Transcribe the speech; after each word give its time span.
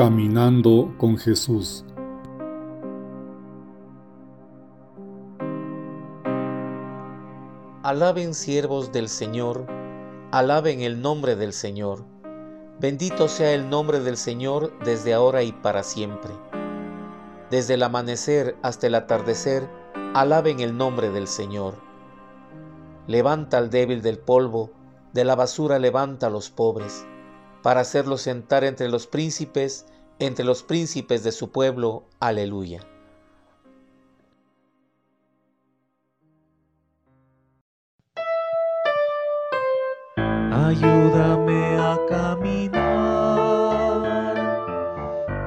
Caminando 0.00 0.94
con 0.96 1.18
Jesús. 1.18 1.84
Alaben 7.82 8.32
siervos 8.32 8.92
del 8.92 9.10
Señor, 9.10 9.66
alaben 10.30 10.80
el 10.80 11.02
nombre 11.02 11.36
del 11.36 11.52
Señor. 11.52 12.06
Bendito 12.80 13.28
sea 13.28 13.52
el 13.52 13.68
nombre 13.68 14.00
del 14.00 14.16
Señor 14.16 14.72
desde 14.86 15.12
ahora 15.12 15.42
y 15.42 15.52
para 15.52 15.82
siempre. 15.82 16.32
Desde 17.50 17.74
el 17.74 17.82
amanecer 17.82 18.56
hasta 18.62 18.86
el 18.86 18.94
atardecer, 18.94 19.68
alaben 20.14 20.60
el 20.60 20.78
nombre 20.78 21.10
del 21.10 21.26
Señor. 21.26 21.74
Levanta 23.06 23.58
al 23.58 23.68
débil 23.68 24.00
del 24.00 24.18
polvo, 24.18 24.70
de 25.12 25.24
la 25.24 25.34
basura 25.34 25.78
levanta 25.78 26.28
a 26.28 26.30
los 26.30 26.48
pobres 26.48 27.04
para 27.62 27.80
hacerlo 27.80 28.16
sentar 28.18 28.64
entre 28.64 28.88
los 28.88 29.06
príncipes, 29.06 29.86
entre 30.18 30.44
los 30.44 30.62
príncipes 30.62 31.22
de 31.22 31.32
su 31.32 31.50
pueblo. 31.50 32.04
Aleluya. 32.18 32.80
Ayúdame 40.52 41.78
a 41.78 41.98
caminar 42.08 42.70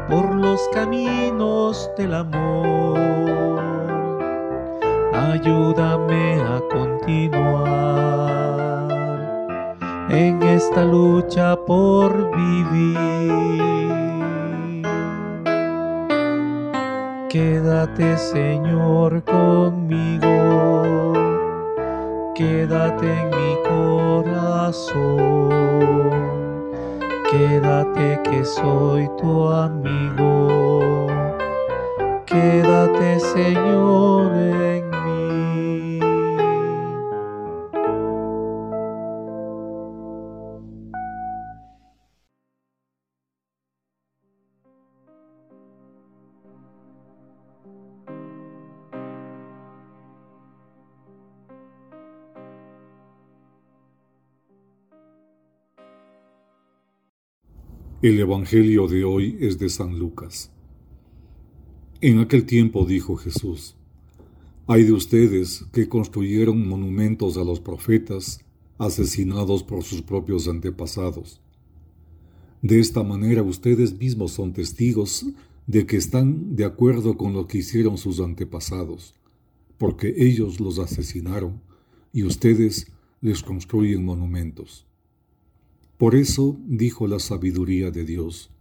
por 0.09 0.35
los 0.35 0.61
caminos 0.73 1.89
del 1.97 2.13
amor. 2.13 2.99
Ayúdame 5.13 6.41
a 6.41 6.61
continuar 6.69 7.63
en 10.09 10.41
esta 10.43 10.83
lucha 10.83 11.55
por 11.65 12.35
vivir. 12.35 13.63
Quédate 17.29 18.17
Señor 18.17 19.23
conmigo, 19.23 21.13
quédate 22.35 23.11
en 23.11 23.29
mi 23.29 23.57
corazón, 23.67 25.09
quédate 27.31 28.19
que 28.23 28.45
soy 28.45 29.09
tu 29.19 29.47
amigo, 29.49 31.07
quédate 32.27 33.19
Señor 33.19 34.62
El 58.03 58.19
Evangelio 58.19 58.89
de 58.89 59.05
hoy 59.05 59.37
es 59.39 59.59
de 59.59 59.69
San 59.69 59.97
Lucas. 59.97 60.51
En 62.01 62.19
aquel 62.19 62.45
tiempo 62.45 62.85
dijo 62.85 63.15
Jesús, 63.15 63.77
hay 64.67 64.83
de 64.83 64.91
ustedes 64.91 65.63
que 65.71 65.87
construyeron 65.87 66.67
monumentos 66.67 67.37
a 67.37 67.45
los 67.45 67.61
profetas 67.61 68.43
asesinados 68.77 69.63
por 69.63 69.85
sus 69.85 70.01
propios 70.01 70.49
antepasados. 70.49 71.39
De 72.61 72.81
esta 72.81 73.03
manera 73.03 73.41
ustedes 73.41 73.97
mismos 73.97 74.33
son 74.33 74.51
testigos 74.51 75.25
de 75.65 75.85
que 75.85 75.95
están 75.95 76.57
de 76.57 76.65
acuerdo 76.65 77.15
con 77.15 77.31
lo 77.31 77.47
que 77.47 77.59
hicieron 77.59 77.97
sus 77.97 78.19
antepasados, 78.19 79.15
porque 79.77 80.13
ellos 80.17 80.59
los 80.59 80.77
asesinaron 80.77 81.61
y 82.11 82.25
ustedes 82.25 82.91
les 83.21 83.41
construyen 83.41 84.03
monumentos. 84.03 84.85
Por 85.97 86.15
eso 86.15 86.57
dijo 86.65 87.07
la 87.07 87.19
sabiduría 87.19 87.91
de 87.91 88.03
Dios, 88.03 88.51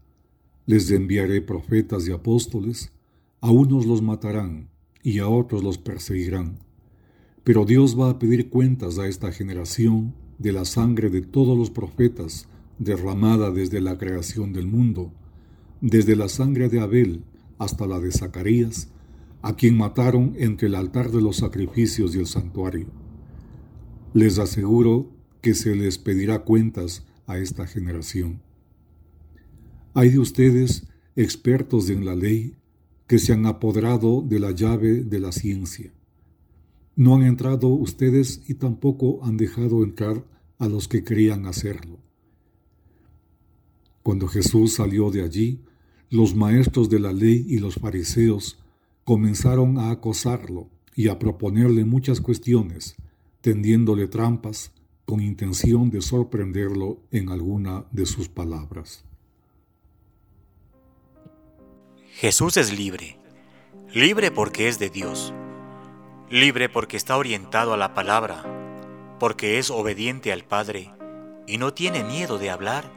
les 0.67 0.91
enviaré 0.91 1.41
profetas 1.41 2.07
y 2.07 2.13
apóstoles, 2.13 2.93
a 3.41 3.51
unos 3.51 3.87
los 3.87 4.03
matarán 4.03 4.69
y 5.03 5.19
a 5.19 5.29
otros 5.29 5.65
los 5.65 5.79
perseguirán. 5.79 6.61
Pero 7.45 7.65
Dios 7.65 7.99
va 7.99 8.11
a 8.11 8.19
pedir 8.19 8.49
cuentas 8.49 8.99
a 8.99 9.09
esta 9.09 9.33
generación 9.33 10.15
de 10.39 10.53
la 10.53 10.65
sangre 10.65 11.11
de 11.11 11.23
todos 11.23 11.59
los 11.59 11.71
profetas 11.71 12.49
derramada 12.79 13.51
desde 13.51 13.81
la 13.81 13.99
creación 13.99 14.53
del 14.53 14.67
mundo, 14.67 15.13
desde 15.81 16.15
la 16.15 16.29
sangre 16.29 16.69
de 16.69 16.81
Abel 16.81 17.25
hasta 17.59 17.87
la 17.87 17.99
de 17.99 18.13
Zacarías, 18.13 18.89
a 19.41 19.57
quien 19.57 19.77
mataron 19.77 20.35
entre 20.39 20.69
el 20.69 20.77
altar 20.77 21.11
de 21.11 21.21
los 21.21 21.37
sacrificios 21.39 22.15
y 22.15 22.21
el 22.21 22.27
santuario. 22.27 22.87
Les 24.15 24.39
aseguro 24.39 25.11
que 25.41 25.55
se 25.55 25.75
les 25.75 25.99
pedirá 25.99 26.45
cuentas 26.45 27.05
a 27.27 27.39
esta 27.39 27.67
generación. 27.67 28.41
Hay 29.95 30.11
de 30.11 30.19
ustedes, 30.19 30.89
expertos 31.17 31.91
en 31.91 32.05
la 32.05 32.15
ley, 32.15 32.57
que 33.07 33.19
se 33.19 33.33
han 33.33 33.47
apoderado 33.47 34.23
de 34.23 34.41
la 34.41 34.53
llave 34.53 35.03
de 35.05 35.21
la 35.21 35.33
ciencia. 35.33 35.93
No 36.97 37.17
han 37.17 37.23
entrado 37.23 37.69
ustedes 37.69 38.43
y 38.49 38.55
tampoco 38.55 39.25
han 39.25 39.37
dejado 39.37 39.83
entrar 39.83 40.25
a 40.59 40.69
los 40.69 40.89
que 40.89 41.05
querían 41.05 41.47
hacerlo. 41.47 41.99
Cuando 44.03 44.29
Jesús 44.29 44.75
salió 44.75 45.11
de 45.11 45.23
allí, 45.23 45.61
los 46.11 46.35
maestros 46.35 46.89
de 46.89 47.01
la 47.01 47.13
ley 47.13 47.45
y 47.49 47.59
los 47.59 47.77
fariseos 47.77 48.59
comenzaron 49.05 49.79
a 49.79 49.91
acosarlo 49.91 50.71
y 50.95 51.09
a 51.09 51.19
proponerle 51.19 51.85
muchas 51.85 52.21
cuestiones, 52.21 52.97
tendiéndole 53.41 54.09
trampas 54.09 54.73
con 55.05 55.21
intención 55.21 55.91
de 55.91 56.01
sorprenderlo 56.01 56.99
en 57.11 57.29
alguna 57.29 57.85
de 57.91 58.07
sus 58.07 58.29
palabras. 58.29 59.05
Jesús 62.15 62.57
es 62.57 62.77
libre, 62.77 63.19
libre 63.93 64.31
porque 64.31 64.69
es 64.69 64.79
de 64.79 64.91
Dios, 64.91 65.35
libre 66.31 66.69
porque 66.69 66.97
está 66.97 67.17
orientado 67.17 67.75
a 67.75 67.77
la 67.77 67.95
palabra, 67.95 68.45
porque 69.19 69.59
es 69.59 69.71
obediente 69.71 70.33
al 70.33 70.45
Padre 70.45 70.91
y 71.47 71.59
no 71.59 71.75
tiene 71.75 72.05
miedo 72.05 72.39
de 72.39 72.51
hablar, 72.51 72.91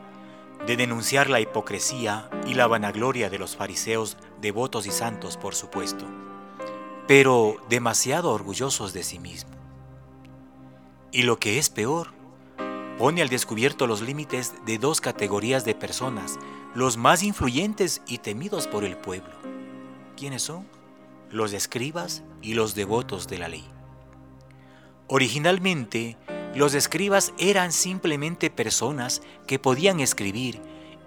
de 0.68 0.78
denunciar 0.78 1.30
la 1.30 1.40
hipocresía 1.40 2.30
y 2.48 2.54
la 2.54 2.68
vanagloria 2.68 3.30
de 3.30 3.40
los 3.40 3.56
fariseos 3.56 4.18
devotos 4.42 4.86
y 4.86 4.92
santos, 4.92 5.38
por 5.38 5.56
supuesto, 5.56 6.06
pero 7.08 7.58
demasiado 7.70 8.32
orgullosos 8.32 8.94
de 8.94 9.04
sí 9.04 9.20
mismos. 9.20 9.65
Y 11.16 11.24
lo 11.24 11.40
que 11.40 11.60
es 11.60 11.70
peor, 11.70 12.10
pone 12.98 13.22
al 13.22 13.30
descubierto 13.30 13.88
los 13.88 14.02
límites 14.02 14.54
de 14.66 14.78
dos 14.78 15.00
categorías 15.00 15.64
de 15.64 15.74
personas, 15.74 16.38
los 16.74 16.98
más 16.98 17.24
influyentes 17.24 18.02
y 18.06 18.18
temidos 18.18 18.68
por 18.68 18.84
el 18.84 18.98
pueblo. 18.98 19.34
¿Quiénes 20.18 20.42
son? 20.42 20.68
Los 21.32 21.54
escribas 21.54 22.22
y 22.42 22.54
los 22.54 22.76
devotos 22.76 23.30
de 23.30 23.38
la 23.38 23.48
ley. 23.48 23.64
Originalmente, 25.08 26.18
los 26.54 26.74
escribas 26.74 27.32
eran 27.38 27.72
simplemente 27.72 28.50
personas 28.50 29.22
que 29.48 29.58
podían 29.58 30.02
escribir 30.02 30.60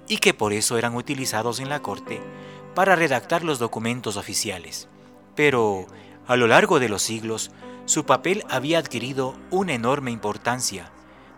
y 0.09 0.17
que 0.17 0.33
por 0.33 0.55
eso 0.55 0.79
eran 0.79 0.97
utilizados 0.97 1.61
en 1.61 1.69
la 1.69 1.83
corte 1.83 2.23
para 2.75 2.97
redactar 2.97 3.45
los 3.45 3.59
documentos 3.59 4.17
oficiales. 4.17 4.89
Pero, 5.35 5.85
a 6.27 6.37
lo 6.37 6.47
largo 6.47 6.81
de 6.81 6.89
los 6.89 7.03
siglos, 7.03 7.51
su 7.89 8.05
papel 8.05 8.45
había 8.51 8.79
adquirido 8.79 9.35
una 9.51 9.73
enorme 9.73 10.11
importancia, 10.11 10.93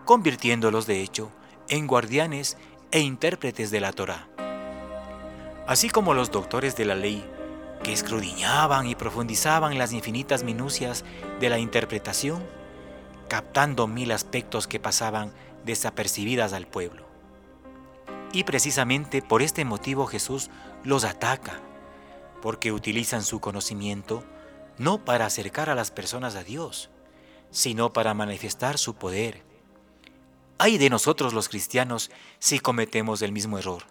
convirtiéndolos 0.04 0.84
de 0.84 1.00
hecho 1.00 1.30
en 1.68 1.86
guardianes 1.86 2.56
e 2.90 2.98
intérpretes 2.98 3.70
de 3.70 3.78
la 3.78 3.92
Torá. 3.92 4.26
Así 5.68 5.90
como 5.90 6.12
los 6.12 6.32
doctores 6.32 6.74
de 6.74 6.86
la 6.86 6.96
ley, 6.96 7.24
que 7.84 7.92
escrudiñaban 7.92 8.88
y 8.88 8.96
profundizaban 8.96 9.78
las 9.78 9.92
infinitas 9.92 10.42
minucias 10.42 11.04
de 11.38 11.50
la 11.50 11.60
interpretación, 11.60 12.42
captando 13.28 13.86
mil 13.86 14.10
aspectos 14.10 14.66
que 14.66 14.80
pasaban 14.80 15.32
desapercibidas 15.64 16.52
al 16.52 16.66
pueblo. 16.66 17.06
Y 18.32 18.42
precisamente 18.42 19.22
por 19.22 19.42
este 19.42 19.64
motivo 19.64 20.08
Jesús 20.08 20.50
los 20.82 21.04
ataca, 21.04 21.60
porque 22.42 22.72
utilizan 22.72 23.22
su 23.22 23.38
conocimiento 23.38 24.24
no 24.80 25.04
para 25.04 25.26
acercar 25.26 25.68
a 25.68 25.74
las 25.74 25.90
personas 25.90 26.36
a 26.36 26.42
Dios, 26.42 26.88
sino 27.50 27.92
para 27.92 28.14
manifestar 28.14 28.78
su 28.78 28.94
poder. 28.94 29.44
Hay 30.56 30.78
de 30.78 30.88
nosotros 30.88 31.34
los 31.34 31.50
cristianos 31.50 32.10
si 32.38 32.60
cometemos 32.60 33.20
el 33.20 33.30
mismo 33.30 33.58
error. 33.58 33.82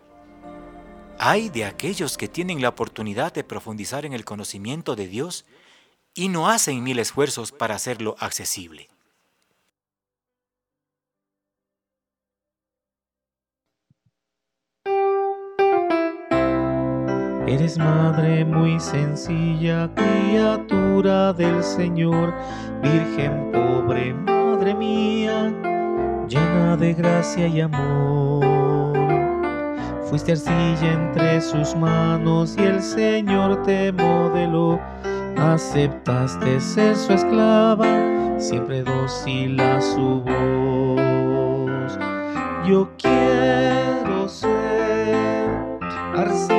Hay 1.20 1.50
de 1.50 1.66
aquellos 1.66 2.18
que 2.18 2.28
tienen 2.28 2.60
la 2.64 2.70
oportunidad 2.70 3.32
de 3.32 3.44
profundizar 3.44 4.04
en 4.04 4.14
el 4.14 4.26
conocimiento 4.26 4.96
de 4.96 5.08
Dios 5.08 5.46
y 6.16 6.28
no 6.28 6.50
hacen 6.50 6.84
mil 6.84 6.98
esfuerzos 6.98 7.52
para 7.52 7.76
hacerlo 7.76 8.16
accesible. 8.18 8.90
Eres 17.50 17.80
madre 17.80 18.46
muy 18.46 18.80
sencilla, 18.80 19.90
criatura 19.96 21.34
del 21.34 21.64
Señor, 21.64 22.32
Virgen 22.84 23.50
pobre, 23.52 24.14
madre 24.14 24.76
mía, 24.76 25.52
llena 26.28 26.78
de 26.78 26.94
gracia 26.94 27.48
y 27.48 27.62
amor. 27.62 28.46
Fuiste 30.08 30.34
arcilla 30.34 30.94
entre 30.94 31.42
sus 31.42 31.76
manos 31.76 32.56
y 32.56 32.62
el 32.66 32.84
Señor 32.84 33.64
te 33.64 33.92
modeló. 33.94 34.80
Aceptaste 35.36 36.60
ser 36.60 36.96
su 36.96 37.14
esclava, 37.14 37.88
siempre 38.38 38.84
dócil 38.84 39.60
a 39.60 39.82
su 39.82 40.22
voz. 40.22 41.98
Yo 42.68 42.88
quiero 43.00 44.30
ser 44.30 45.50
arcilla 46.16 46.59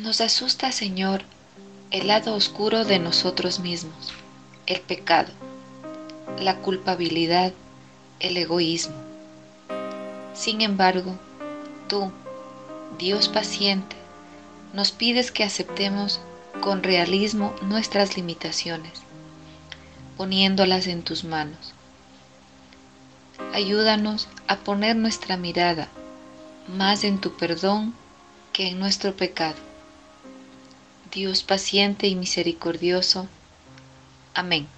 Nos 0.00 0.22
asusta, 0.22 0.72
Señor, 0.72 1.24
el 1.90 2.06
lado 2.06 2.34
oscuro 2.34 2.86
de 2.86 2.98
nosotros 2.98 3.60
mismos, 3.60 4.14
el 4.64 4.80
pecado, 4.80 5.30
la 6.38 6.56
culpabilidad, 6.56 7.52
el 8.18 8.38
egoísmo. 8.38 8.94
Sin 10.32 10.62
embargo, 10.62 11.18
tú, 11.86 12.10
Dios 12.98 13.28
paciente, 13.28 13.94
nos 14.72 14.90
pides 14.90 15.30
que 15.30 15.44
aceptemos 15.44 16.22
con 16.62 16.82
realismo 16.82 17.54
nuestras 17.60 18.16
limitaciones, 18.16 19.02
poniéndolas 20.16 20.86
en 20.86 21.02
tus 21.02 21.24
manos. 21.24 21.74
Ayúdanos 23.52 24.28
a 24.48 24.56
poner 24.56 24.96
nuestra 24.96 25.36
mirada 25.36 25.88
más 26.68 27.04
en 27.04 27.18
tu 27.18 27.36
perdón 27.36 27.92
que 28.54 28.68
en 28.68 28.78
nuestro 28.78 29.14
pecado. 29.14 29.69
Dios 31.12 31.42
paciente 31.42 32.06
y 32.06 32.14
misericordioso. 32.16 33.28
Amén. 34.34 34.68